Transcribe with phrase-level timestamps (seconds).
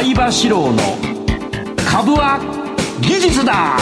[0.00, 0.78] 相場志郎の
[1.90, 2.38] 株は
[3.00, 3.76] 技術だ。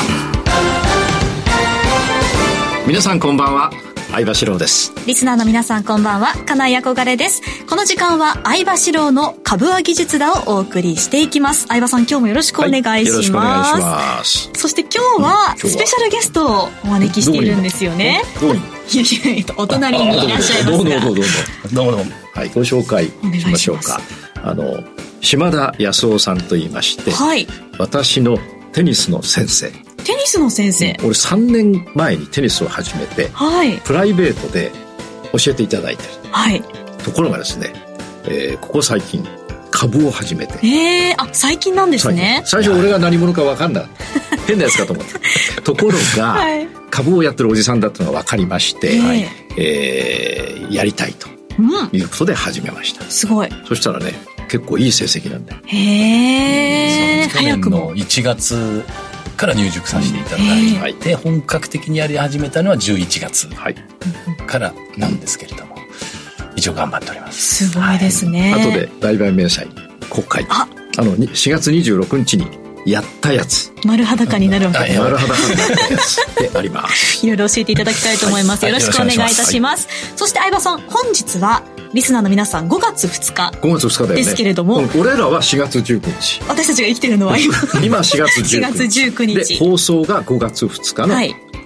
[2.86, 3.70] 皆さんこんばんは。
[4.10, 4.94] 相場志郎です。
[5.06, 6.32] リスナーの皆さんこんばんは。
[6.46, 7.42] 金井憧れです。
[7.68, 11.66] この時間は相場志郎の株は技術だをお送りしていきます。
[11.66, 14.50] 相場さん今日もよろしくお願いします、はい、よろしくお願いします。
[14.54, 18.22] そして今日はスペシャルゲストをお招きしているんですよね。
[18.40, 18.58] どうい
[18.96, 20.78] やいやお隣にいらっしゃいますが。
[20.78, 21.20] どうもどうもどうも
[21.74, 21.92] どうも。
[21.92, 23.04] どうもはいご紹介
[23.38, 24.00] しましょうか。
[24.42, 24.82] あの
[25.20, 27.46] 島田康夫さんと言いまして、はい、
[27.78, 28.38] 私の
[28.72, 29.70] テニスの先生。
[30.04, 30.96] テニスの先生。
[31.00, 34.70] 俺3年前にテニスを始めて、はい、プライベートで
[35.32, 36.62] 教えていただいてる、はい、
[37.02, 37.72] ところがですね、
[38.24, 39.26] えー、ここ最近
[39.70, 40.58] 株を始めて。
[40.62, 42.42] ええー、あ最近なんですね。
[42.44, 43.84] 最初俺が何者か分かんな
[44.46, 45.14] 変なやつかと思って
[45.62, 51.28] ところが、はい、株をやってるおじさんだったのが分かりまして、えー、えー、やりたいと
[51.92, 53.48] いうことで始めました、うん、すごい。
[53.66, 54.14] そしたらね
[54.48, 57.94] 結構いい成績なんだよへえ早くも。
[57.94, 58.84] 1月
[59.36, 63.48] から入塾させていただいて、本格的にやり始めたのは11月
[64.46, 65.76] からなんですけれども、
[66.56, 67.66] 一応頑張っております。
[67.66, 68.52] すごいですね。
[68.52, 69.68] はい、後で売買明細
[70.10, 70.66] 国会あ。
[70.98, 72.46] あの4月26日に
[72.86, 73.72] やったやつ。
[73.84, 74.78] 丸裸になるわけ。
[74.78, 76.16] です丸裸になったやつ
[76.52, 77.26] であります。
[77.26, 84.16] いろいろ教えていただきたいと思います、はい、よろしくお願いいたします、はい、そして相葉さん本日はリスナーの皆さん5月2日5月2日だよね。
[84.16, 86.42] ですけれども、俺らは4月19日。
[86.48, 88.56] 私たちが生きてるのは今今4月19日。
[88.56, 89.58] 4月19日。
[89.58, 91.14] で放送が5月2日の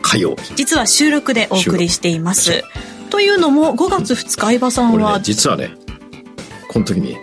[0.02, 2.64] 火曜日、はい、実は収録でお送りしています。
[3.10, 5.70] というのも5月2日相葉さんは、ね、実はね
[6.68, 7.16] この時に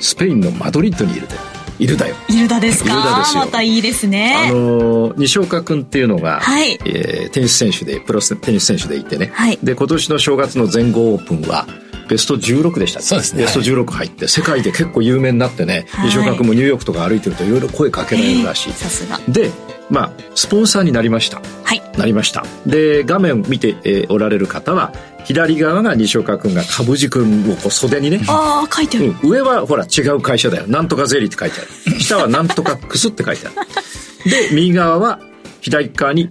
[0.00, 1.34] スペインのマドリッドにいるで
[1.78, 2.14] イルダよ。
[2.28, 3.18] イルダですか？
[3.18, 4.48] ですまたいいですね。
[4.48, 9.30] あの西岡君っていうのが、はい、えー、テニス選手で、プロテニス選手でいてね。
[9.34, 11.66] はい、で、今年の正月の全豪オープンは、
[12.08, 13.42] ベスト16でした、そうですね。
[13.42, 18.72] ベスト16入って、世界で結構有名になってね、はい、西岡君もニューヨークとか歩いてるといろいろ声かけられるらしい。
[18.72, 19.20] さすが。
[19.28, 19.50] で、
[19.90, 21.40] まあ、スポンサーになりました。
[21.62, 21.82] はい。
[21.98, 22.44] なりました。
[22.66, 24.92] で、画面を見て、えー、おられる方は、
[25.24, 27.24] 左側が西岡君が株軸を
[27.56, 28.20] こう袖にね。
[28.28, 30.66] ああ、書いてある、うん、上はほら違う会社だよ。
[30.66, 32.00] なんとかゼリーって書いてある。
[32.00, 34.30] 下はなんとかクスって書いてある。
[34.30, 35.20] で、右側は
[35.60, 36.30] 左側に、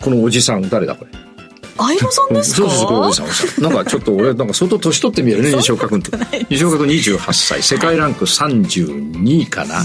[0.00, 1.10] このおじさん、誰だこれ。
[1.76, 3.64] 相葉さんですか、そうそうおじさんおじさん。
[3.64, 6.10] なんかちょっと俺、なんか相当年取って見えるね、 西岡君って。
[6.50, 9.76] 西岡君28歳、世界ランク32位かな。
[9.76, 9.82] か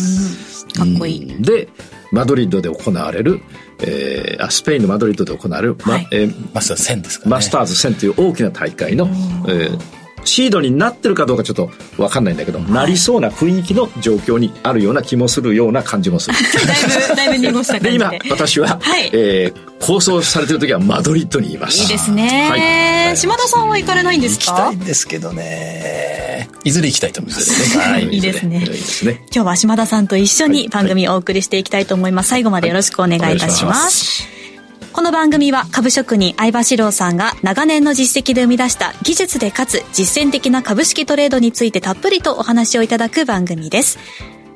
[0.83, 1.41] っこいい。
[1.41, 1.69] で、
[2.11, 3.41] マドリッドで行われる、
[3.79, 9.07] えー、あスペインのマドリッドで行われる、はい、えー、マスターズ1000ですか、ね、マスターズ1000という大きな大会の、
[9.47, 9.79] えー、
[10.27, 16.35] シードになってるかどうかちょっと分かんないんだけど、はい、なりそうな雰囲気の状況にあるような気もするような感じもする。
[16.67, 17.89] だいぶ、だいぶ濁した感じで。
[17.89, 21.81] で、今、私は、はい、えー、放送されてる時はマドリッドにいます。
[21.81, 22.49] いいですね。
[22.49, 23.17] はい。
[23.17, 24.51] 島田さんは行かれないんですか？
[24.51, 26.49] 行きたいんですけどね。
[26.63, 27.77] いずれ行きたいと思います。
[27.79, 28.07] はい。
[28.09, 28.59] いいですね。
[28.59, 29.21] いいですね。
[29.33, 32.29] 今日は島田さんと一緒に番組をお送りしていきたいと思います。
[32.29, 34.36] 最後までよろしくお願いいたします。
[34.97, 43.99] この番組は株職人相場志郎さんが長年の実績で生み出した技術でかつ実践的な株式トレードについてたっぷりとお話をいただく番組です。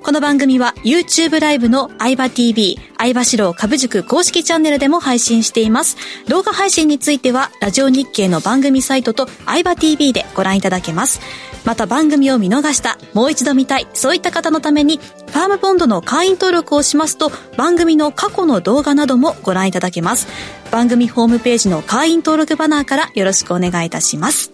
[0.04, 5.96] この番組は YouTube ライブの相場 TV、相場志郎株塾公式チャンネルでも配信しています。
[6.28, 11.22] 動画配信についてはラジオ日経の番組サイトと相場 TV でご覧いただけます。
[11.66, 20.28] また番組を見逃した、もう一度見たい、そういった方のために、ファームボンドの会員登録をしますと、番組の過去の動画などもご覧いただけます。
[20.72, 24.52] 番組ホームページの会員登録バナーからよろしくお願いいたします。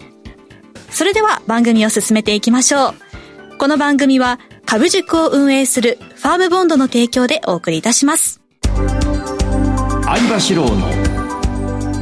[0.90, 3.56] それでは番組を進めていきましょう。
[3.56, 4.38] この番組は
[4.70, 8.42] 株塾を運営するファームボンドの提供でお送りいたします。
[8.60, 10.86] 相場志郎の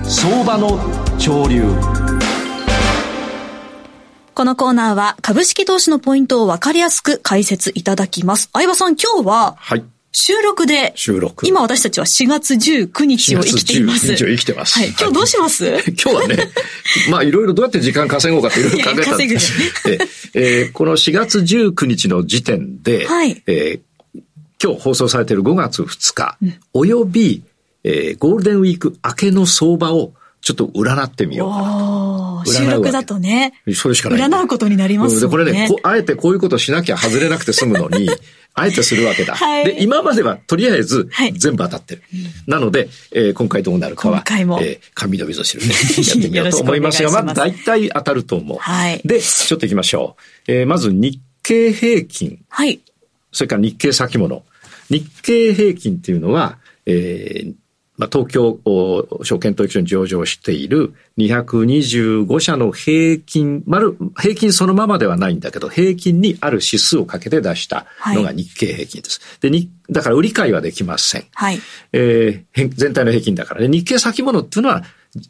[0.02, 0.76] 相場の
[1.16, 1.62] 潮流。
[4.34, 8.50] このコーナーは株式投資のポイントをわかりやすく解説いただきます。
[8.52, 9.84] 相葉さん、今日は、はい。
[10.18, 11.46] 収録で、収録。
[11.46, 14.06] 今私たちは4月19日を生きています。
[14.06, 14.78] 4月19日を生きてます。
[14.78, 14.88] はい。
[14.88, 15.66] 今日どうします、
[16.02, 16.50] 今日はね、
[17.10, 23.42] まあいろいろどうやって時間稼ごうかっていろいろ考えたんですけど、えー、この4月19日の時点で、はい。
[23.46, 24.20] えー、
[24.62, 27.42] 今日放送されている5月2日、うん、および、
[27.84, 33.52] えー、ゴールデンウィーク明けの相場をちょっと占ってみよう収録だとね。
[33.74, 34.20] それしかない。
[34.20, 35.30] 占うことになりますね。
[35.30, 38.08] これねあえてこういうことしなきゃ外れなくて済むのに、
[38.58, 39.34] あえてするわけだ。
[39.34, 42.02] はい、で、今まではとりあえず全部当たってる。
[42.10, 48.58] はい、なので、えー、今回どうなるかは、今回もえー、紙の味噌汁で やってみようと思いますが、まあ大体当たると思う。
[48.58, 50.16] はい、で、ちょっと行きましょ
[50.48, 50.52] う。
[50.52, 52.38] えー、まず日経平均。
[52.48, 52.80] はい。
[53.30, 54.42] それから日経先物。
[54.88, 57.54] 日経平均っていうのは、えー、
[57.98, 58.58] まあ、東京
[59.22, 69.20] 証券取引所に上場している225社の平均、丸、平均そのままではないんだけど、平均にある指数をかけて出したのが日経平均です。
[69.20, 71.24] はい、で、に、だから売り買いはできません。
[71.34, 71.60] はい。
[71.92, 73.68] えー、全体の平均だからね。
[73.68, 74.84] 日経先物っていうのは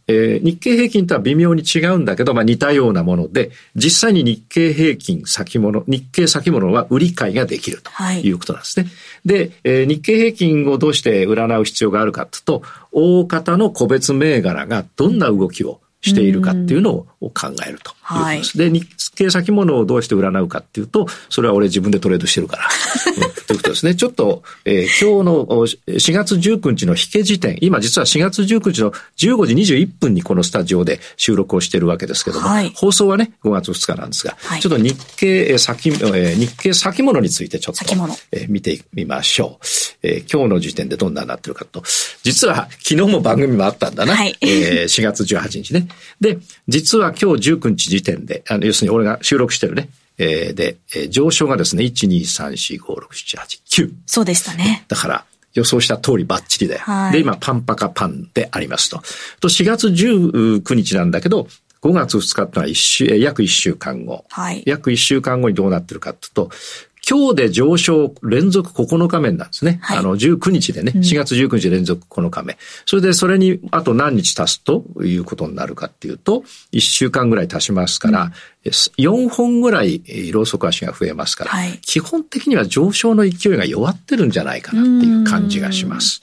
[0.09, 8.87] えー、日経平均とは微妙に違うんだけど、まあ似たようなもので、実際に日経平均先物、日経先物は売り買いができるということなんですね。
[8.87, 8.91] は
[9.25, 12.63] い、で、えー、日経平均をどうして占う必要があるかというと、
[12.93, 18.87] 大方の個別銘柄がどんな動きをしているかっていうのを考えるということで日
[19.17, 22.69] 経先物をどうして占うかっていうと、それは俺自分でトレードしてるから。
[23.47, 23.95] ということですね。
[23.95, 37.85] ちょっと、えー、今日の4月19日の引け時点、今実は4月19日の15時21分にこのスタジオで収録をしているわけですけども、はい、放送はね、5月2日なんですが、はい、ちょっと日経先、えー、日経先物についてちょっと、
[38.33, 39.67] えー、見てみましょう、
[40.03, 40.33] えー。
[40.33, 41.83] 今日の時点でどんなになってるかと、
[42.23, 44.15] 実は昨日も番組もあったんだな。
[44.15, 45.89] はい、えー、4月18日ね。
[46.21, 46.39] で、
[46.69, 49.89] 実は今日19日時点で、あの要するに俺が収録してるね、
[50.19, 53.93] えー、で、えー、上昇がですね、1、2、3、4、5、6、7、8、9。
[54.07, 54.85] そうでしたね。
[54.89, 56.79] だから、予想した通りバッチリで。
[56.79, 59.03] はい、で、今、パンパカパンでありますと。
[59.41, 61.49] と、4月19日なんだけど、
[61.83, 64.25] 5月2日ってのは一週、約1週間後。
[64.31, 64.63] はい。
[64.67, 66.51] 約1週間後にどうなってるかっていうと、
[67.09, 69.79] 今日で上昇連続9日目なんですね。
[69.81, 72.59] はい、あの、19日でね、4月19日連続9日目。
[72.85, 76.43] それでそれにあと何日足すということになるかっていうと、
[76.73, 86.21] 1週間ぐらい足しますから、うん、4本ぐらいローソク足が増えますから、はい、基本的には上昇の勢いが弱ってるんじゃないかなっていう感じがします。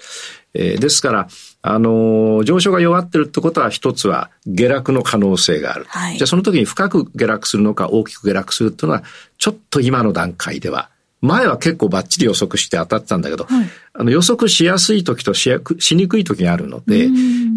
[0.54, 1.28] えー、ですから、
[1.66, 5.86] あのー、上昇が弱ってるってことは一つは下落の可能性がある。
[5.88, 9.04] はい、じゃあその時に深く下落するのか大きく下落するっていうのは、
[9.38, 10.90] ちょっと今の段階では、
[11.22, 17.08] 前は結構バッチリ予測して当たってたんだけど、はい、あの予測しやすい時としやしにくい時があるので、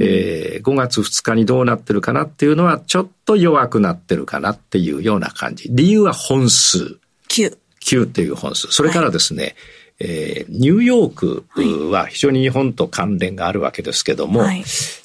[0.00, 5.68] えー、5月2日にどうなってるかなっていうのはちょっと弱くなってるかなっていうような感じ。
[5.72, 6.98] 理由は本数。
[7.28, 7.58] 9。
[7.82, 8.68] 9っていう本数。
[8.68, 9.54] それからですね、はい
[9.98, 14.58] えー、ニューヨークは非常に日本と関連があるわけですけども、はい、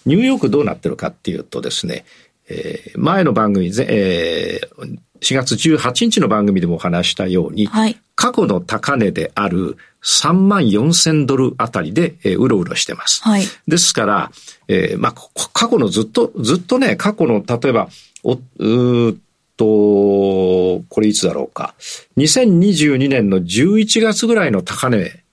[0.05, 2.05] ニューヨークどうなってるかっていうとですね、
[2.49, 13.21] えー、前の番組、えー、4月18日の番組でもお話したように、はい、過去の高値である3万4千ドルあたりで、えー、うろうろしてます。
[13.23, 14.31] はい、ですから、
[14.67, 15.13] えー、まあ、
[15.53, 17.89] 過去のずっと、ずっとね、過去の、例えば、
[18.23, 19.17] お、う
[19.61, 21.75] と、これいつだろうか。
[22.17, 25.23] 2022年の11月ぐらいの高値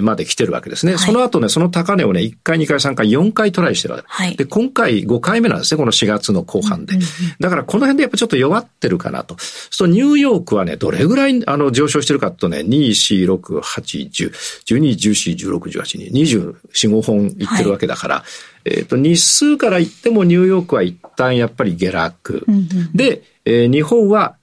[0.00, 0.92] まで来てるわけですね。
[0.92, 4.06] うんはい、その後ね、その高値をね、1回、2回、3回、4回トライしてるわけ。
[4.06, 6.94] はい、で、今回5回目なんですね、この4月の後半で。
[7.40, 9.36] だからこの辺でやっぱちょっと弱ってるかなと。
[9.40, 14.30] そうニューヨークはね、どれぐらいあの上昇してるかとね、2、4、6、8、10、
[14.64, 18.24] 12、14、16、18、24、5本いってるわけだから、は
[18.64, 22.44] い、えっ、と、日数から言ってもニューヨークは一旦やっぱり下落。
[22.46, 24.36] うんうん、で、えー、日本は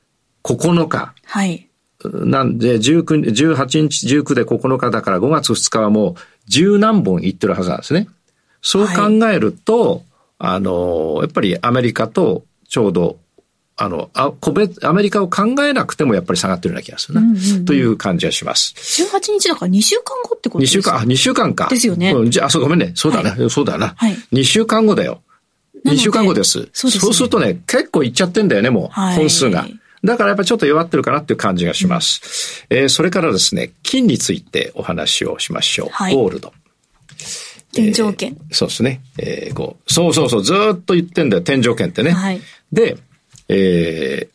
[0.43, 1.13] 9日。
[1.25, 1.69] はい。
[2.03, 6.15] なんで、19、18日、19で9日だから5月2日はもう
[6.47, 8.07] 十何本いってるはずなんですね。
[8.61, 10.01] そう考えると、はい、
[10.39, 13.17] あの、やっぱりアメリカとちょうど、
[13.75, 18.73] あの、あ、個別、アメリカを考えなくてもやっぱり下がってるような気がするな、うんうんうん、という感じがします。
[18.77, 21.67] 18日だから2週間後ってことですか ?2 週間、あ、2週間か。
[21.69, 22.11] ですよね。
[22.11, 22.91] うん、じゃあ、そう、ごめんね。
[22.95, 23.93] そうだな、はい、そうだな。
[23.95, 24.15] はい。
[24.33, 25.21] 2週間後だよ。
[25.85, 26.51] 2週間後です。
[26.51, 28.87] そうです、ね、そうするとね、結構いっちゃってんだよね、もう。
[28.89, 29.67] はい、本数が。
[30.03, 32.65] だからやっぱりちょっと弱ってるかなっていう感じがします。
[32.69, 35.89] うん、えー、それからですね、金についてお話をしましょう。
[35.91, 36.53] はい、ゴールド。
[37.73, 39.01] 天井圏、えー、そうですね。
[39.17, 42.11] えー、こうそうそうそう、ずっと言ってんだよ、天井圏ってね。
[42.11, 42.97] はい、で、
[43.49, 44.27] え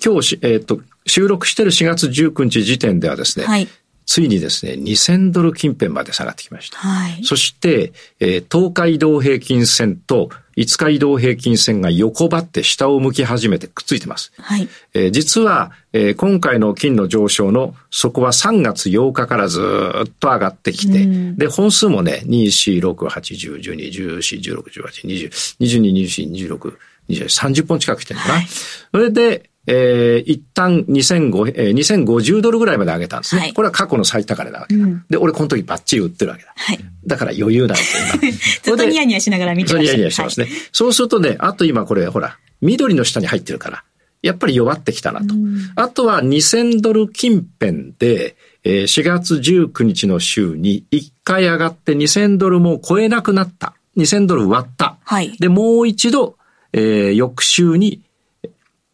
[0.00, 3.68] ー、今日えっ、ー、と、収録してる4月19日時点ではですね、はい、
[4.06, 6.78] ついにですね、2000ドル近辺まで下がってきました。
[6.78, 14.32] はい、そして、えー、東海移動平均線と5日移動平均線が横ばって下を向き始めてくっついてます。
[14.38, 25.28] はい、えー、実は、えー、今回の金の上昇の底は3月8日からずっと上がってきて、で、本数もね、2、4、6、8、10、12、14、16、18、20、
[25.60, 26.76] 22、24、26、20、
[27.08, 28.34] 30本近く来てるのかな。
[28.36, 33.42] はい、それで、えー、一旦2005、えー、2050ドルぐらいまで上げたんですね。
[33.42, 34.82] はい、これは過去の最高値なわけだ。
[34.82, 36.54] うん、で、俺この時バッチリ売ってるわけだ。
[36.56, 38.32] はい、だから余裕なんですよ。
[38.76, 43.84] ずっとニヤニヤしながら見てますニヤニヤしてますね、はい、そうするとね、あと今これ、ほら、緑の下に入ってるから、
[44.22, 45.34] やっぱり弱ってきたなと。
[45.76, 53.74] あとは2000ドル近辺で、えー、4月19日の週に1回上がって2000ドルも超えなくなった。
[53.98, 54.96] 2000ドル割った。
[55.04, 56.37] はい、で、もう一度、
[56.72, 58.02] えー、翌週に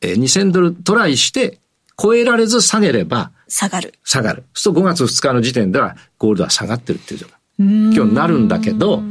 [0.04, 1.58] えー、2000ドルトライして
[1.96, 3.94] 超えられず下げれば、下がる。
[4.04, 4.44] 下がる。
[4.52, 7.38] そうすると5月2日の時点ではゴールドは下がってるっていう状態。
[7.58, 9.02] 今日なるんだけど、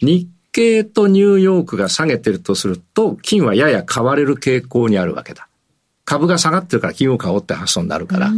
[0.00, 5.48] 日経とニューヨークが下げてるとすると、金はやや買われる傾向にあるわけだ。
[6.04, 8.30] 株が下がってるから金を買おうって発想になるから、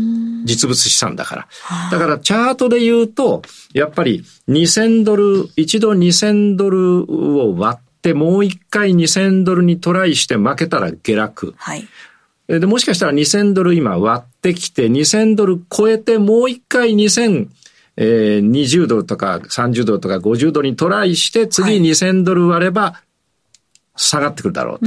[0.44, 1.48] 実物資産だから。
[1.90, 3.42] だからチャートで言うと、
[3.74, 11.54] やっぱり2000ドル、一度2000ドルを割ってもう一回2000ドルにトライして負けたら下落。
[11.57, 11.87] はい。
[12.47, 17.49] で、もしかしたら2000ドル今割ってきて、2000ドル超えてもう一回2000、
[17.97, 23.00] えー、20ドルとか30ドルとか50ドルにトライして、次2000ドル割れば
[23.97, 24.87] 下がってくるだろうと。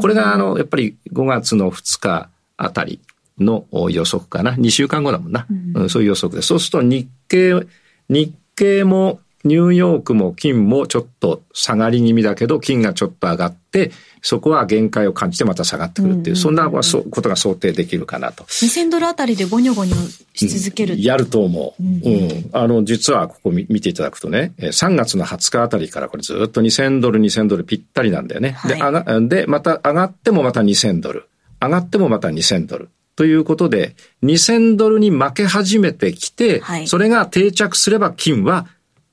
[0.00, 3.00] これがあの、やっぱり5月の2日あたり
[3.38, 4.52] の予測かな。
[4.52, 5.46] 2週間後だもんな。
[5.74, 6.42] うん、そういう予測で。
[6.42, 7.66] そうすると日経、
[8.08, 18.44] 日経もニューヨークも金もちょっと下がり気味だけど、金がちょっと上がって、そこは限界を感じてまた下がってくるっていう、そんなことが想定できるかなと。
[18.44, 21.82] 2000ドルあたりでゴニョゴニョし続ける、うん、やると思う。
[21.82, 22.50] うん、うん。
[22.52, 28.52] あの、実はここ見ていただくとね、3月の20日あたりからこれずっと2000ドル、2000ドルぴったりなんだよね。
[28.52, 31.28] はい、で、上が、で、また上がってもまた2000ドル。
[31.60, 32.90] 上がってもまた2000ドル。
[33.16, 38.66] ということで、2000ドルに負け始めてきて、はい、それが定着すれば金は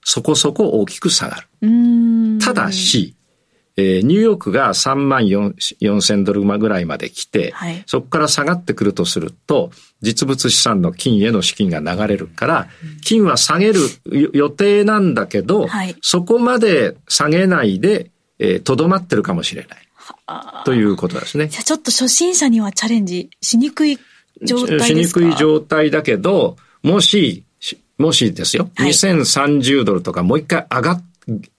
[0.04, 2.40] そこそこ大きく下がる。
[2.40, 3.16] ただし、
[3.78, 12.68] えー、ニューヨークが3万4千ドルぐらいまで来て、はい、そこから下がってくるとすると、実物資産の金への資金が流れるから、
[13.04, 13.80] 金は下げる
[14.34, 19.80] 予定なんだけど、はい、そこまで下げないで、えー、とどまってるかもしれない。
[20.66, 21.48] ということですね。
[21.48, 23.98] じゃあちょっと初心者にはチャレンジしにくい
[24.44, 25.20] 状態ですか？
[25.22, 27.46] しにくい状態だけど、もし
[28.00, 31.04] もしですよ、はい、2030ドルとかもう一回上がっ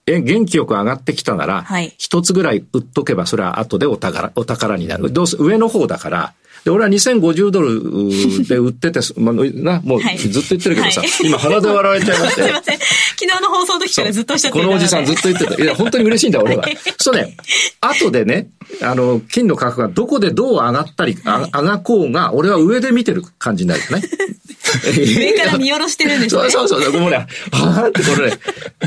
[0.05, 1.61] 元気よく上がってきたなら、
[1.97, 5.11] 一、はい、つぐらい売っとけば、それは後でお宝、お宝になる。
[5.11, 12.41] どうせ上の方だから、で、俺は2050ドルで売ってて、 まあ、な、もうずっと言ってるけどさ、はい、今鼻で笑われちゃいまして。
[12.43, 12.77] すいません。
[12.77, 12.87] 昨
[13.19, 15.61] 日の放送の時からずっとおっしゃってこのおじさんずっと言ってた。
[15.61, 16.67] いや、本当に嬉しいんだ、俺は。
[16.99, 17.35] そうね、
[17.81, 18.49] 後でね、
[18.81, 24.03] あの、金の価格がどこでどう上がったり、はい、上がこうが、俺は上で見てる感じになるよね。
[24.95, 26.49] 上から見下ろしてるんですね。
[26.49, 26.93] そうそうそう。
[26.99, 28.37] もうね、はーってこれね。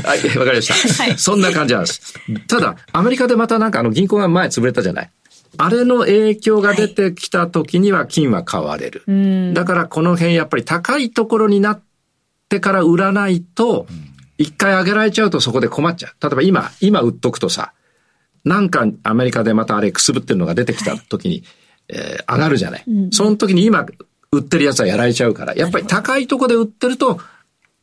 [0.03, 1.04] はい、わかりました。
[1.09, 1.17] はい。
[1.19, 2.13] そんな感じなんです。
[2.47, 5.09] ただ、アメリカでまたなんかあの銀行が前潰れたじゃない？
[5.57, 9.03] あれの影響が出てきた時には金は買われる。
[9.07, 11.81] はい、だからこの辺やっぱり高いところになっ
[12.49, 13.87] てから売らないと、
[14.37, 16.13] 一回上げられちゃうとそこで困っちゃう。
[16.21, 17.71] 例えば今、今売っとくとさ、
[18.43, 21.43] なんかアメリカでまたあれくすぶってるのが出てきた時に、はい、
[21.87, 22.83] えー、上がるじゃない？
[22.85, 23.85] うん、その時に今
[24.33, 27.21] 売ってるやつはやられちゃうから、やっぱり高いとこで売ってると、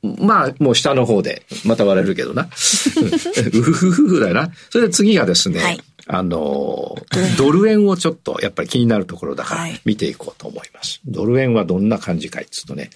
[0.03, 2.43] まあ、もう下の方で、また割れるけどな。
[2.51, 4.51] うふふふだよな。
[4.71, 6.97] それで次がですね、はい、あの、
[7.39, 11.01] ドル円をちょっとやっぱり気になるところだから見ていこうと思います。
[11.07, 12.91] はい、ドル円はどんな感じかいっつうとね、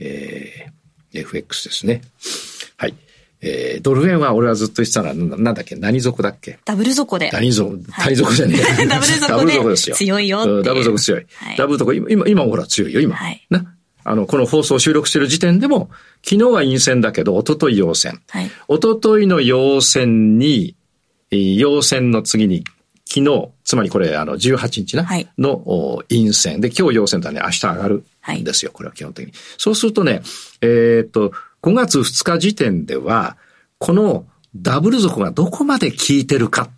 [0.00, 2.00] えー、FX ですね。
[2.78, 2.94] はい。
[3.40, 5.76] えー、ドル円は俺はずっと言ってたのは、なんだっけ？
[5.76, 6.58] 何底だっけ？
[6.64, 7.30] ダブル底で。
[7.30, 8.86] 何底、谷底じゃねえ。
[8.88, 9.96] ダブル底ダブル底ですよ。
[9.96, 11.26] 強いよダブル底強い。
[11.34, 13.14] はい、ダブル底、今、今、今ほら強いよ、今。
[13.14, 13.74] はい、な？
[14.08, 15.90] あの、この放送を収録している時点でも、
[16.24, 18.22] 昨日は陰線だけど、一昨日陽線。
[18.30, 20.76] はい、一昨日の陽線に、
[21.30, 22.64] 陽線の次に、
[23.06, 26.62] 昨日、つまりこれ、あの、18日な、はい、の陰線。
[26.62, 29.34] で、今日陽線だね、明日上がるんですよ、はい、これは基本的に。
[29.58, 30.22] そうするとね、
[30.62, 33.36] えー、っと、5月2日時点では、
[33.76, 36.70] このダブル底がどこまで効いてるか、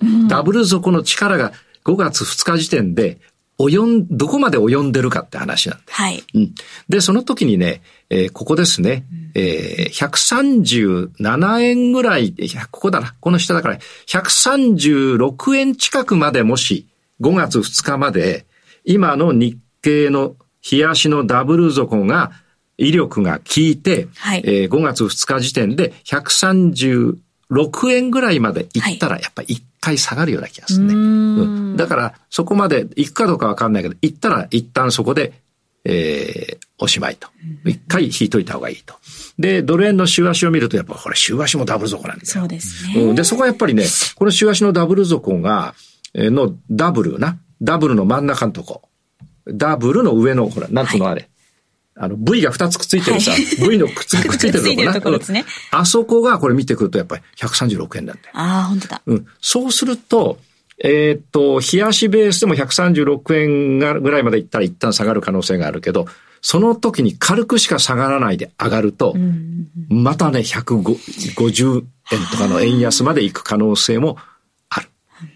[0.00, 1.52] うん、ダブル底の力が
[1.84, 3.18] 5月2日時点で
[3.58, 5.84] 及ん、どこまで及んでるかって話なんで。
[5.88, 6.22] はい。
[6.34, 6.54] うん。
[6.88, 12.34] で、その時にね、えー、ここですね、うん、えー、137円ぐらい、
[12.70, 16.86] ここだな、この下だから、136円近くまでもし、
[17.20, 18.44] 5月2日まで、
[18.84, 20.36] 今の日経の
[20.70, 22.32] 冷やしのダブル底が
[22.78, 30.94] 威力が効いて、はい、えー、5月2日時点で136円ぐらいまでいったら、やっぱり一回下がるような気がするね。
[30.94, 35.32] うん、だから、そこまで行くかどうかわかんないけど、行ったら一旦そこで、
[35.84, 37.28] えー、おしまいと。
[37.64, 38.94] 一回引いといた方がいいと。
[39.38, 42.26] で、ドル円の週足を見ると、やっぱこれ週足もダブル底なんだよ。
[42.26, 43.02] そうですね。
[43.02, 43.84] うん、で、そこはやっぱりね、
[44.16, 45.74] この週足のダブル底が、
[46.14, 48.82] えー、のダブルな、ダブルの真ん中のとこ。
[49.46, 51.20] ダブルの上の、ほら、なんつうのあれ。
[51.20, 51.30] はい
[51.98, 54.94] あの、V が2つくっついてるさ、はい、V のくっつくっついてるとこな。
[54.94, 58.30] とこですね、あそこがこれ見てくるとやっぱり136円なんだよ。
[58.34, 59.02] ああ、本当だ。
[59.06, 59.26] うん。
[59.40, 60.38] そうすると、
[60.78, 66.06] えー、っと、冷やしベースでも136円がぐらいまでいったら一旦下がる可能性があるけど、
[66.42, 69.14] その時に軽くしか下がらないで上がると、
[69.88, 74.18] またね、150円とかの円安まで行く可能性も
[74.68, 74.88] ある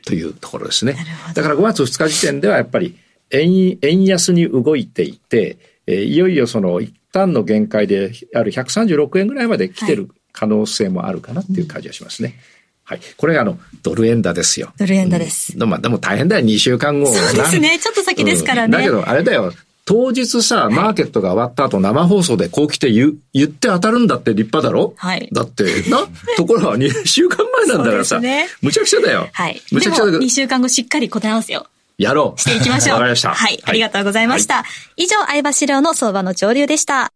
[0.04, 0.96] というところですね。
[1.34, 2.98] だから5月2日時点ではやっぱり
[3.30, 5.56] 円円安に動いていて、
[5.90, 12.36] えー、いよいよその一旦の限界である136円ぐらいまで来てる可能性もあるかなっていう感じがしますね。
[12.84, 13.00] はい。
[13.16, 14.72] これがあの、ドル円高ですよ。
[14.78, 15.52] ドル円高です。
[15.52, 17.06] うん、でも、でも大変だよ、2週間後。
[17.06, 17.78] そうですね。
[17.78, 18.64] ちょっと先ですからね。
[18.66, 19.52] うん、だけど、あれだよ。
[19.84, 24.94] 当日さ、マーケットが終わった後、生放送でこう来て言言って当たるんだって立派だろ？
[24.96, 25.28] はい。
[25.32, 26.06] だって、な、
[26.36, 29.28] ところは2週間前なんだからさ、 ね、むちゃくちゃだよ。
[29.32, 29.60] はい。
[29.72, 30.24] むちゃくちゃだけど。
[30.24, 31.66] 2週間後しっかり答え合わせよ。
[32.00, 32.40] やろう。
[32.40, 32.94] していきましょう。
[32.94, 33.34] わかりました。
[33.34, 33.60] はい。
[33.62, 34.56] ありがとうございました。
[34.56, 34.64] は
[34.96, 37.12] い、以上、相場資料の相場の潮流でした。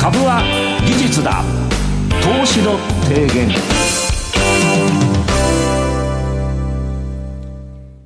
[0.00, 0.42] 株は
[0.84, 1.44] 技術だ。
[2.20, 3.48] 投資の提言。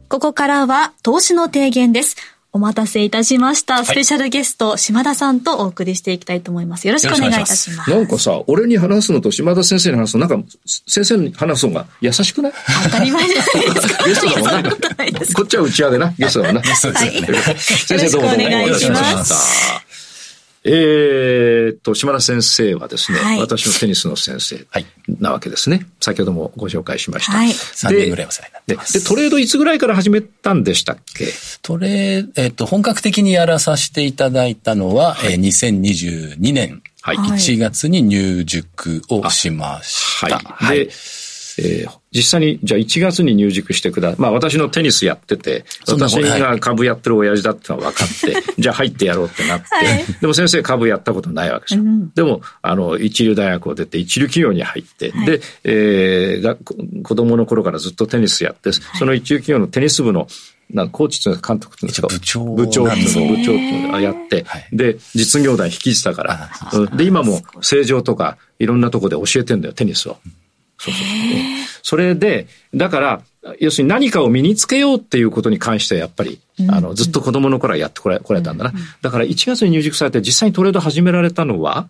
[0.09, 2.17] ここからは投資の提言です。
[2.57, 3.85] お待たせいたしました。
[3.85, 6.87] スペシャルゲスト、はい、島田さんとお送りしていきたいと思います。
[6.89, 7.91] よろしくお願いいたします。
[7.91, 12.53] なんかさ、俺に話すのと島田先生に話すの、なんか、先生に話すのが優しくない？
[12.85, 14.05] 当たり前じゃないですか。
[14.05, 14.71] ゲストだもんな。
[14.73, 16.15] こっちは打ち上げな。
[16.19, 16.63] ゲストだもんな。
[16.63, 16.77] はい、
[17.61, 18.47] 先生どうもどうも。
[18.47, 19.86] お願いします。
[20.69, 24.67] えー、と、島田先生はですね、はい、私のテニスの先生
[25.21, 25.87] なわけですね。
[26.01, 27.33] 先ほどもご紹介しました。
[27.33, 28.99] はい、3年ぐらいお世話になってますで。
[28.99, 31.29] で、トレードいつぐらいから始めたんでしたっけ？
[31.63, 40.39] トレー、えっ、ー、と、本格的にやらさせていただいたのは、はい、えー、2022年1月に入塾をしました。
[40.39, 40.87] はい。
[40.87, 40.91] で、
[41.59, 51.83] えー、実際に、じゃあ1月に入塾してくだ、まあ私のテニスやってて、私が株やってる親父だってのは分かって、 じゃあ入ってやろうってなって、はい、でも先生株やったことないわけですよ。
[51.83, 60.29] うん、でも、あの、一流大学を出て一流企業に入って、はい、で、えー、子供の頃からずっとテニスやって、その一流企業のテニス部の
[60.71, 62.45] なコーチという監督というか、部長。
[62.45, 66.51] 部長っていうの部長っていうのをやって、はい、で、実業団引きしたから、
[66.97, 70.19] で、今も正常とかいろんなとこで教えてんだよ、テニスを。
[70.79, 71.05] そうそう。
[71.83, 73.23] それで、だから、
[73.61, 78.71] 要するに何かを身につけようっていうことに関してはやっぱり、うん、あの、ずっと子供の頃はやってこられたんだな。
[78.71, 81.89] うんだから1月に入塾されて実際にトレード始められたのは、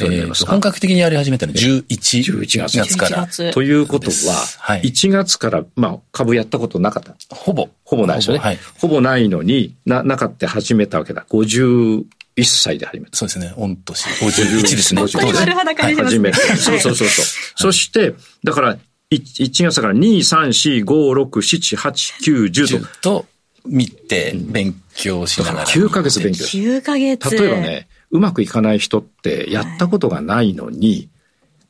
[0.00, 3.26] えー、本格的にやり始めたのは11、11月から。
[3.52, 7.14] ということは、1月から、まあ、株やったことなかった。
[7.34, 7.68] ほぼ。
[7.84, 8.38] ほぼないですよね。
[8.38, 11.26] ほぼはい、ほぼないのにな、なかった始めたわけだ。
[11.28, 12.04] 50、
[12.40, 13.16] 1歳で始めた。
[13.16, 13.52] そうですね。
[13.56, 14.08] 御年。
[14.08, 15.02] 51ですね。
[15.02, 16.38] 51丸裸に始めた。
[16.56, 17.24] そうそうそうそう。
[17.56, 18.78] そして、だから、
[19.10, 23.00] 1月から2、3、4、5、6、7、8、9、10と。
[23.00, 23.26] と、
[23.66, 25.66] 見て、勉強しながら。
[25.66, 27.30] 9ヶ月勉強し9ヶ月。
[27.36, 31.08] 例えばね、うまくいかない人ってやったことがないのに、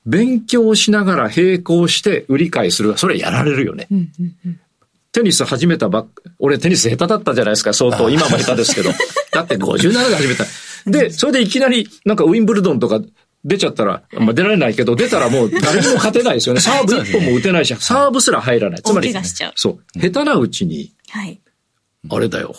[0.06, 2.96] 勉強しながら並行して売り買いする。
[2.96, 3.88] それやられるよね。
[5.12, 8.08] テニス始めたばっ、俺テニス下手だったじゃないですか、相当。
[8.10, 8.90] 今も下手ですけど。
[9.32, 10.44] だって57で始めた。
[10.86, 13.00] で、それでいきなり、なんかウィンブルドンとか
[13.44, 16.60] 出ちゃったら、まあ出られないけど、出たらもう誰にも勝てないですよね。
[16.62, 18.82] サーブ一本も打てないし、サーブすら入らない。
[18.82, 19.12] つまり、
[19.56, 19.98] そう。
[19.98, 21.40] 下手なうちに、はい。
[22.08, 22.54] あれだよ。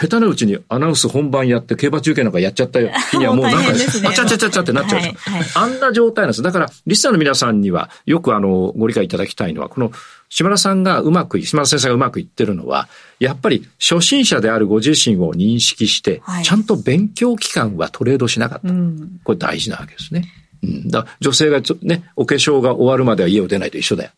[0.00, 6.42] 下手なうちにアナウンス本番やって競馬中継なんかやっちゃった日に はもうなんか、ね、あちゃちゃちゃちゃってなっちゃう、はいはい、あんな状態なんです。
[6.42, 9.90] だから、リスナーの皆さんにはよくあの、ご理解いただきたいのは、この
[10.28, 12.88] 島田さんがうまく、島田先生がうまくいってるのは、
[13.18, 18.68] やっぱり初心者であるご自身を認識して、はい、ちゃんと勉強期間はトレードしなかった。
[18.68, 20.28] うん、これ大事なわけですね。
[20.62, 24.10] うん、だ女性がちょね、お化粧が終わるまでは家を出ないと一緒だよ。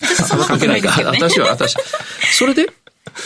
[0.30, 0.90] あんま関係ないか。
[1.04, 1.74] 私は、私。
[2.32, 2.68] それで、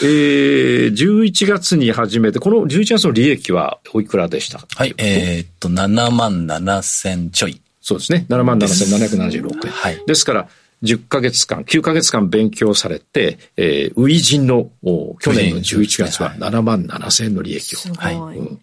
[0.03, 4.65] えー、11月に始めて、この11月の利益はおいくらでした？
[4.75, 7.59] はい、えー、っと、7万7千ちょい。
[7.81, 8.25] そうですね。
[8.29, 9.71] 7万7776円。
[9.71, 10.01] はい。
[10.05, 10.47] ですから、
[10.83, 14.71] 10ヶ月間、9ヶ月間勉強されて、えー、初陣の
[15.19, 17.93] 去年の11月は7万7千円の利益を。
[17.95, 18.59] はい、うん。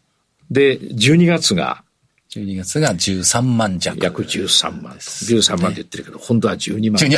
[0.51, 1.85] で、12月が、
[2.31, 3.99] 12月が13万弱。
[4.03, 4.95] 約13万。
[4.95, 7.01] 13万って言ってるけど、本当は12万。
[7.01, 7.17] 12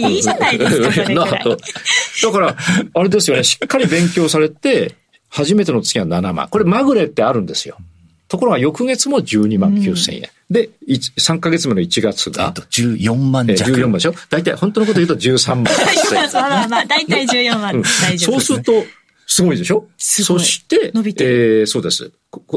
[0.00, 0.10] 万。
[0.10, 2.56] いいじゃないですか、だから、
[2.94, 4.96] あれですよね、しっかり勉強されて、
[5.28, 6.48] 初めての月は7万。
[6.48, 7.76] これ、まぐれってあるんですよ。
[8.34, 10.20] ところが、翌月も12万9千円。
[10.22, 12.52] うんで、3ヶ月目の1月が。
[12.52, 13.70] 14万弱。
[13.72, 14.14] 14万でしょ？
[14.28, 15.64] 大体、本当のこと言うと13万。
[15.64, 18.84] まあまあまあ、大体14万、うん、大丈夫、そうすると、
[19.26, 19.88] すごいでしょ？
[19.96, 22.12] そして、伸びてえー、そうです。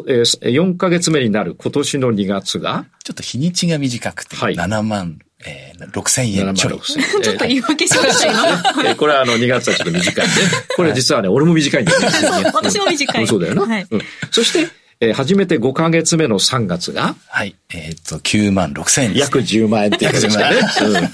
[0.08, 2.86] えー、4ヶ月目になる今年の2月が。
[3.06, 5.20] ちょっと日にちが短くて、はい、7万。
[5.46, 6.82] えー、6千円ちょい。
[6.82, 8.96] ちょっと言い訳しましたよ。
[8.98, 10.34] これはあの2月はちょっと短いね。
[10.76, 12.08] これ実はね、俺も短いんだよね。
[12.54, 13.28] 私も短い。
[13.28, 13.66] そうだよな。
[13.66, 13.88] はい、
[14.32, 14.68] そして、
[15.00, 17.56] えー、初めて5ヶ月目の3月がはい。
[17.74, 19.40] えっ、ー、と、9万6千円です、ね。
[19.40, 20.44] 約10万円っていうことですね。
[20.82, 21.10] うん。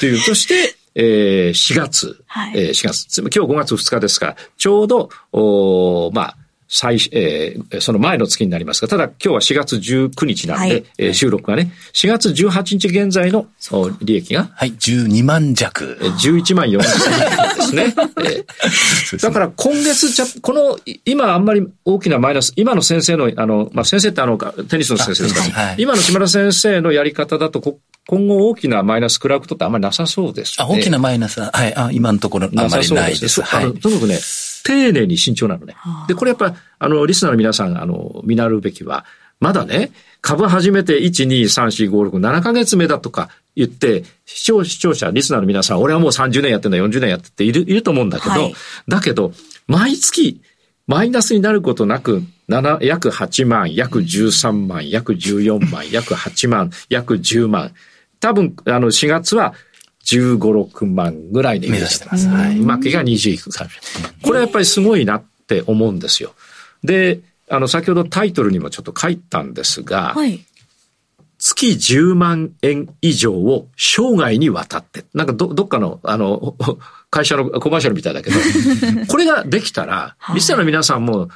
[0.00, 6.36] という、そして、えー、4月、はい、えー、4月、今日5月2日ですから、ちょうど、おまあ、
[6.74, 13.46] 最、えー、その前の月になりますが、ただ今日は4月19日なんで、はい、えー、収録がね、4月18日現在の
[14.00, 14.48] 利益が？
[14.54, 15.98] はい、12万弱。
[16.00, 17.94] 11万4千円ですね。
[18.24, 27.60] えー、だから今月じゃ、この、今あんまり大きなマイナス、今の先生の、あの、まあ、先生ってあの、テニスの先生ですから、はい、今の島田先生のやり方だと、
[28.08, 33.42] 今後大きなマイナス食らうことってあんまりなさそうです、ね、あ、大きなマイナスは、はい、あ今のところあまりないです。
[33.42, 33.72] はい。
[33.74, 34.18] とにかくね、
[34.62, 35.74] 丁寧に慎重なのね。
[36.08, 39.04] で、これやっぱ、あの、リスナーの皆さん、あの、見習うべきは、
[39.40, 48.54] まだね、株始めて1、2、3、4、5、6、7ヶ月目だとか言って、視聴視聴者、リスナーの皆さん、俺はもう30年やってんだ、40年やってっている、いると思うんだけど、はい、
[48.86, 49.32] だけど、
[49.66, 50.40] 毎月、
[50.86, 57.72] マイナスになることなく、7約8万、約13万、約14 万、約8万、約10万。
[58.20, 59.54] 多分、あの、4月は
[60.04, 62.28] 15、6万ぐらいで目指してます。
[62.28, 62.58] はい。
[62.58, 63.66] うまくいが20いくか。
[64.22, 66.34] これはやっぱりすごいなって思うんですよ。
[66.82, 70.40] で、あの、先ほどタイトルにもちょっと書いたんですが、はい、
[71.44, 76.54] 月10万円以上を生涯にわたって、なんかど、どっかの、あの、
[77.10, 78.36] 会社のコマーシャルみたいだけど、
[79.08, 81.30] これができたら、リスナーの皆さんも、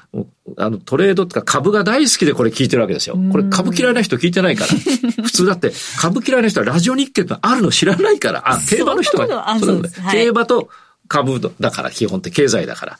[0.59, 3.19] あの、トレードとか株が大好きでこれ聞いてるわけですよ。
[3.33, 4.71] これ株嫌いな人聞いてないから。
[5.25, 10.69] 普通だって、株嫌いな人はラジオ日経ってあるの知らないから、あ、競馬の人が、そうだね、競馬と
[11.09, 12.99] 株だから、基本って経済だから。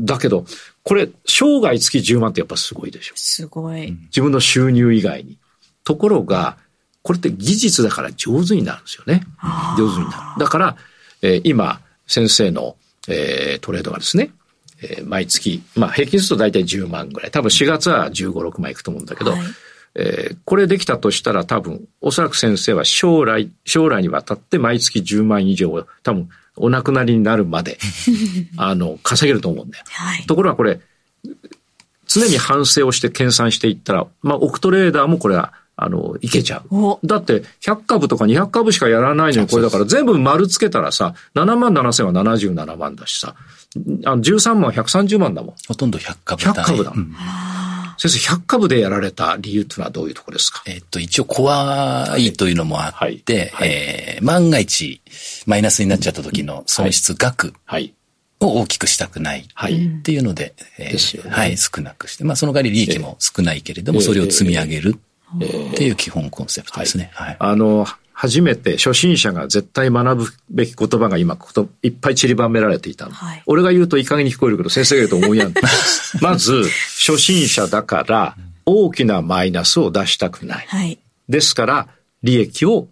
[0.00, 0.46] だけど、
[0.84, 3.12] これ、生涯月10万ってやっぱすごいでしょ。
[3.16, 3.94] すごい。
[4.06, 5.36] 自分の収入以外に。
[5.84, 6.56] ところが、
[7.02, 9.22] これって技術だから上手になるんですよね。
[9.78, 10.40] 上手になる。
[10.40, 10.76] だから、
[11.22, 12.76] えー、今、先生の、
[13.08, 14.30] えー、トレードがですね、
[14.82, 17.30] えー、毎月、まあ平均すると大体10万ぐらい。
[17.30, 19.40] 多分4月は15、6万いくと思うんだけど、はい、
[19.96, 27.78] えー、これできたとしたら多分、おそらく先生は将来、将来にわたって毎月10万以上を多分お亡くなりになるまで、
[28.56, 29.84] あの、稼げると思うんだよ。
[29.88, 30.80] はい、ところがこれ、
[32.06, 36.98] 常に反省をして計算していったら、まあ、オクトレーダーもこれはあの、いけちゃう。
[37.04, 43.34] だって、100株とか200株しかやらないのに、これだから全部丸つけたらさ、7万7千は77万だしさ、
[44.04, 45.54] あの13万130万だもん。
[45.66, 46.58] ほとんど100株だ、ね。
[46.60, 46.92] 100株だ。
[46.94, 47.12] うん、
[47.98, 50.62] 先生、100株でやられた理由っていうのはどういうところですか？
[50.66, 53.22] えっと、一応怖いというのもあって、はい。
[53.52, 55.00] はい、えー、万が一、
[55.46, 57.52] マイナスになっちゃった時の損失額。
[57.64, 57.92] はい。
[58.40, 64.98] を大きくしたくないっていうので、はい、えーね、はい、少なくして、まあその代わり利益も少ないけれども、それを積み上げる
[65.36, 67.10] っていう基本コンセプトですね。
[67.14, 67.36] はい。
[67.38, 73.12] あの、初めて初心者が絶対学ぶべき言葉が今こといっぱい散りばめられていたの。
[73.12, 75.54] はい、俺が言うといい加減に聞こえるけど先生が言うと思いやん。
[76.22, 76.62] まず、
[76.96, 80.66] 初心者だから大きなマイナスを出したくない。
[80.68, 81.88] はい、ですから、
[82.22, 82.86] 利益を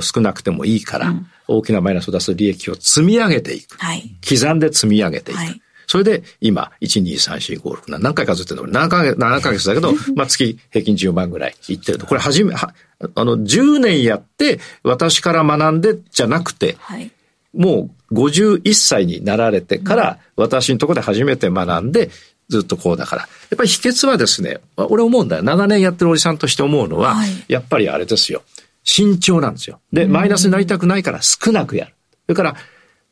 [0.00, 3.76] 少なくてもいいから、うん、大きなマイナスを出す利益を積み上げていく。
[3.78, 5.38] はい、刻んで積み上げていく。
[5.38, 5.60] はい
[5.92, 12.06] それで今、1、2、3、4、5、6、7、何回数えてるの ?7 ヶ月、7ヶ月だけど、 まあ月平均10万ぐらいいってると。
[12.06, 12.72] これはじめ、は、
[13.14, 17.10] あの、10年やって私から学んでじゃなくて、はい、
[17.52, 22.08] もう51歳になられてから、私のところで初めて学んで、
[22.48, 23.22] ずっとこうだから。
[23.22, 25.42] やっぱり秘訣はですね、俺思うんだよ。
[25.42, 28.42] 長年やってるおじさんとして思うのは、はい、やっぱりあれですよ。
[28.82, 29.78] 慎重なんですよ。
[29.92, 31.94] で、マイナスになりたくないから少なくやる。
[32.24, 32.56] それから、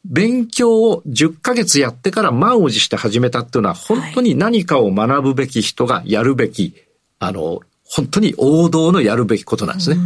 [0.04, 6.74] 勉強を10ヶ月やってから満を持して始めたっていうのは、本当に何かを学ぶべき人がやるべき、
[7.18, 9.96] あの、本当に王道のやるべきことなんですね。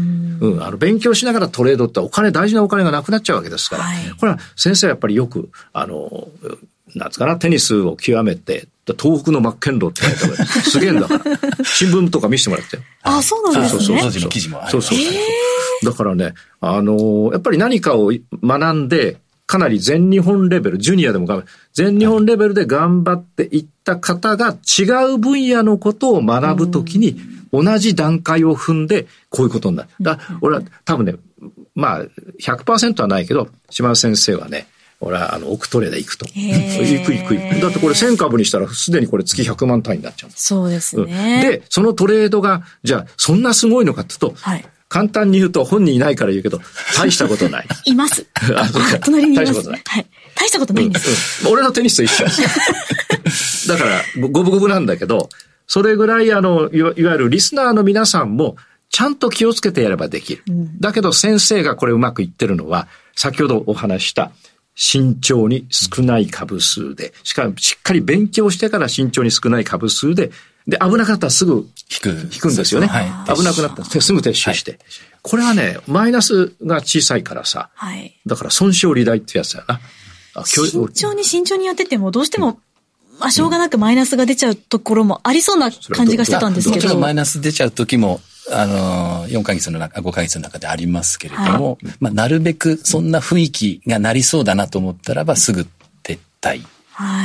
[0.41, 6.29] うん、あの、勉強しながらトレードってお金、大事なお金がなくなっちゃうわけですから、はい、これは先生はやっぱりよく、あの、
[6.95, 11.25] なんつかな、テニスを極めて、東北のマッケンローって言われたすげえんだから。
[11.65, 13.85] 新聞とか見せてもらってあ、そうなんですね。
[13.85, 14.31] そうそうそう。
[14.31, 14.99] 記事もあそうそう。
[15.85, 24.83] だからね、あの、やっぱり何かを学んで、かなり全日本レベル、ジュニアでも頑張全日本レベルで頑張っていった方が違
[25.15, 27.21] う分野のことを学ぶときに、
[27.53, 29.89] 同じ段階を踏んで、こういうことになる。
[30.01, 31.15] だ俺は多分ね、
[31.75, 32.05] まあ、
[32.41, 34.67] 100%はないけど、島田先生はね、
[35.01, 36.27] 俺は、あの、億トレーで行くと。
[36.27, 37.61] 行く行く行く。
[37.61, 40.31] だってこれ1000株にしたら、すでにこれ月100万単位になっちゃう。
[40.35, 46.61] そうですね、で、そのトレードが、じゃあ、そんなすごいのかっていうと、はい、簡単に言うと本人いないから言うけど、
[46.97, 47.67] 大したことない。
[47.85, 48.25] います。
[48.55, 48.99] あ、そうか。
[49.03, 49.53] 隣にいます。
[49.53, 49.83] 大したことない。
[49.85, 50.07] はい。
[50.37, 51.43] 大したことないんです。
[51.43, 52.25] うんうん、俺のテニスと一緒。
[53.67, 55.31] だから、五分五分なんだけど、
[55.67, 58.55] それぐらいあの、いわゆるリスナーの皆さんも、
[58.89, 60.45] ちゃんと気をつけてやればできる。
[60.49, 64.31] うん、だけど先生がこれうまくいってるのは、先ほどお話した、
[64.77, 70.31] 慎重に少ない株数で、しかもしっかり勉強してから慎重に少ない株数で
[70.67, 72.87] で、危なかったらすぐ引く引くんですよね。
[72.87, 74.73] はい、危なくなったらすぐ撤収して。
[74.73, 74.81] はい、
[75.23, 77.71] これはね、マイナスが小さいからさ。
[77.75, 79.81] はい、だから損傷利大ってやつだよな。
[80.45, 82.59] 慎重に慎重にやってても、どうしても、
[83.21, 86.77] まあ、しょうがなくマイナスが出ちゃうところもありそうな感じがしてたんですけど。
[86.77, 95.67] もちろんマイナス出ちゃう時も、あの、4ヶ月の中、5ヶ月の中でありますけれども、はい、まあ、なるべくそんな雰囲気がなりそうだなと思ったらば、すぐ
[96.03, 96.65] 撤退。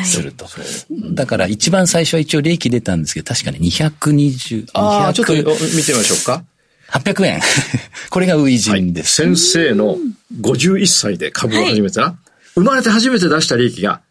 [0.06, 1.16] すると、はい。
[1.16, 6.44] だから一番最初は一応利益出たんですけど、確かに220、ああ、ちょっと見てみましょうか。
[6.92, 7.42] 800円。
[8.10, 9.22] これが初陣です。
[9.22, 9.98] はい、先生の
[10.42, 12.14] 51歳で株を始めた、はい、
[12.56, 14.02] 生まれて初めて出した利益が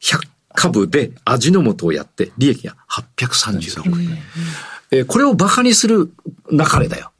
[0.00, 4.18] 100株で味の素をやって利益が836円。
[4.90, 6.10] えー、これを馬鹿にする
[6.50, 7.12] 流れだよ。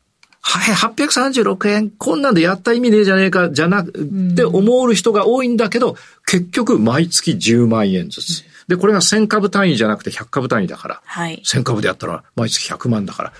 [0.50, 3.92] はい、836円、こんなんでやった意味ねえじゃねえか、じゃなく
[4.34, 5.94] て思う人が多いんだけど、
[6.26, 8.44] 結局毎月10万円ずつ。
[8.66, 13.32] で、これが1000株単位じゃなくて100株単位だから、はい、1000株でやったら毎月100万だから、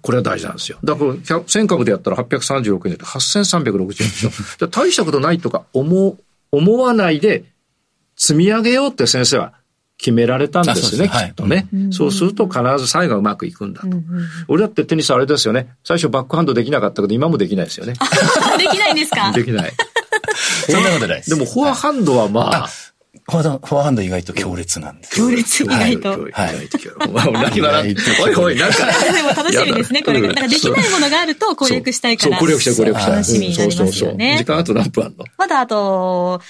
[0.00, 0.78] これは大事なんですよ。
[0.84, 4.68] だから、1000株でやったら836円で8360円でしょ。
[4.68, 6.18] 大したことないとか思、
[6.52, 7.46] 思わないで
[8.16, 9.54] 積み上げようって先生は
[9.98, 13.88] 決められたんですね、きっとね、そうすると必ず最後うまくいくんだと。
[14.46, 15.74] 俺だってテニスあれですよね。
[15.84, 17.94] 最初バックハンドできなかったけど、今もできないですよね。
[18.58, 19.32] できないんですか？
[19.32, 19.72] できない。
[20.70, 21.30] そんなことないです。
[21.30, 22.68] でもフォアハンドはまあ、
[23.30, 25.16] フォアハンド意外と強烈なんです。
[25.16, 26.10] 強烈意外と。
[26.10, 26.68] はい。
[27.32, 28.86] 何が何おいおい、なんか。
[29.12, 30.28] でも楽しみですね、これが。
[30.28, 32.38] なんかできないものがあると攻略したいから。
[32.38, 33.12] そう、攻略したい、攻略したい。
[33.16, 34.36] 楽しみになりますよね。
[34.38, 35.24] 時間あと何分あるの？
[35.36, 36.40] まだあと、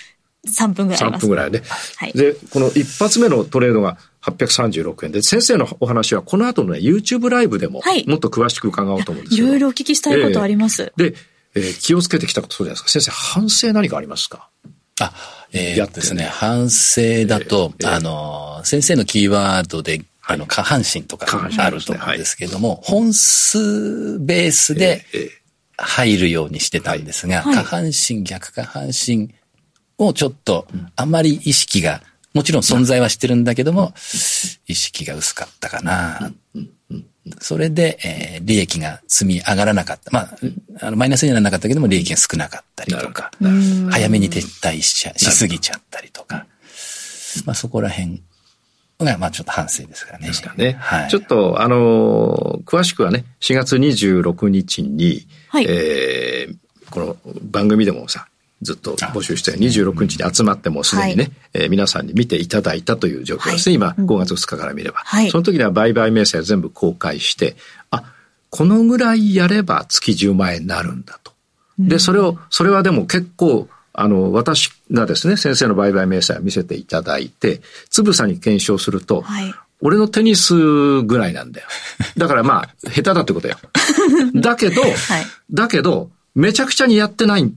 [0.48, 1.62] 3分ぐらい3分ぐらいね。
[1.96, 2.12] はい。
[2.12, 10.92] で、この一発目のトレードが836円で、先生のお話はこの後のね、YouTube ライブでも、もっと詳しく伺おうと思うんですいろいろお聞きしたいことあります。
[10.96, 11.14] で、
[11.54, 13.00] えー、気をつけてきたことそうじゃないですか。
[13.00, 14.48] 先生、反省何かありますか？
[15.00, 15.12] あ、
[15.52, 21.26] えー、ですね、反省だと、えー、あの、先生のキーワードで、あの、下半身とか
[21.58, 25.04] あると思うんですけども、本数ベースで
[25.76, 29.34] 入るようにしてたんですが、下半身、逆下半身
[29.98, 32.02] をちょっと、あまり意識が、
[32.34, 33.92] もちろん存在はしてるんだけども、
[34.66, 36.32] 意識が薄かったかな。
[37.40, 40.10] それで、えー、利益が積み上がらなかった。
[40.10, 40.38] まあ、
[40.80, 43.30] あのマイナスにはならなかったけども、利益が少なかったりとか、
[43.90, 46.46] 早めに撤退しちゃ、しすぎちゃったりとか、
[47.44, 48.22] まあそこら辺
[48.98, 50.28] が、まあちょっと反省ですからね。
[50.28, 50.72] ですかね。
[50.80, 51.10] はい。
[51.10, 58.28] ちょっと、あのー、詳しくはね、4月26日に、はい、えー、この番組でもさ、
[58.62, 63.78] ずっと募集して26日に集まってもすでにね、はい、えー、皆さんに見ていただいたという状況ですね。
[63.78, 64.98] はい、今、5月2日から見れば。
[65.04, 67.56] はい、その時には売買明細全部公開して、
[67.90, 68.02] あ、
[68.50, 71.32] このぐらいやれば月10万円になるんだと。
[71.78, 81.66] で、それを、それはでも結構、あの、私がですね、先生の売買明細を見せていただいて、つぶさに検証すると、はい、俺のテニスぐらいなんだよ。
[82.16, 83.56] だからまあ、 下手だってことよ。
[84.34, 84.92] だけど、はい、
[85.52, 87.52] だけど、めちゃくちゃにやってない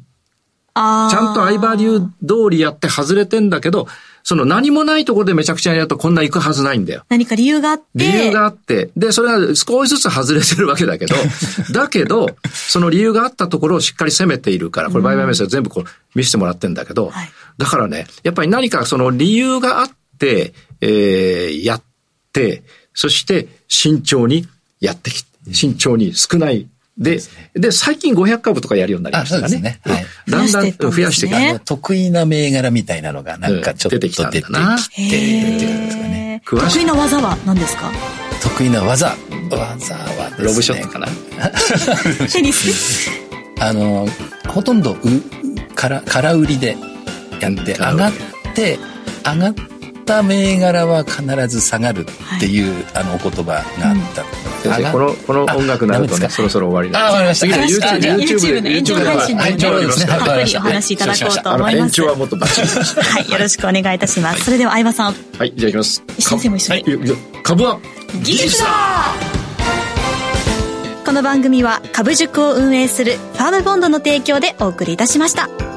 [0.73, 2.07] ちゃんと相場流通
[2.49, 3.87] りやって外れてんだけど、
[4.23, 7.03] その何もないところでめちゃくちゃやるとこんな行くはずないんだよ。
[7.09, 7.85] 何か理由があって。
[7.95, 8.91] 理由があって。
[8.95, 11.15] で、それは少しずつ外れてるわけだけど、
[11.73, 21.81] だけど、その理由があったところをしっかり攻めているから、これ売買明細全部こう見せてもらってんだけど、はい、だからね、やっぱり何かその理由があって、えー、やっ
[22.31, 24.47] て、そして慎重に
[24.79, 27.19] やってきて、慎重に少ないで、
[27.53, 29.41] で、最近500株とかやるようになりましたね。
[29.41, 29.79] そうですね。
[29.83, 30.05] はい。
[30.29, 31.59] だんだん増やしていく、ね。
[31.65, 34.75] 得意な銘柄みたいなのがなんかちょっと出てきてるっていうん
[35.85, 36.41] ですかね。
[36.45, 37.91] 得意な技は何ですか？
[38.43, 39.15] 得意な技。
[39.49, 41.07] 技はね、ロブショットかな。
[42.31, 43.09] テニス
[43.59, 44.07] あの、
[44.47, 44.97] ほとんど、う、
[45.75, 46.75] から、空売りで
[47.39, 48.11] やって、上がっ
[48.55, 48.79] て、
[49.25, 49.53] 上がっ
[50.01, 53.65] た銘柄は必ず下がるっていう、あの、お言葉があっ
[54.13, 54.23] た。
[54.61, 57.47] 先生、この、この音楽なるとね、そろそろ終わりなんあ、わかりました。
[57.47, 59.43] 次の YouTube で、YouTube で、配信で、
[60.05, 61.83] たっぷりお話しいただこうと思います。
[61.85, 64.45] 延長はもっとバッチリはい、よろしくお願いいたします。
[64.45, 65.15] それでは相葉さん。
[65.37, 66.03] はい、じゃあいきます。
[66.19, 66.83] 先生も一緒に。
[67.43, 67.79] 株は？
[68.23, 68.65] 技術だ
[71.05, 75.70] この番組は株塾を運営するファームボンドの提供でお送りいたしました。